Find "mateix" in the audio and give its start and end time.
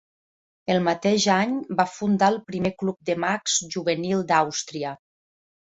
0.87-1.27